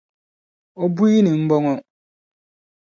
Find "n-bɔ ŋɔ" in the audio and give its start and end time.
1.41-1.75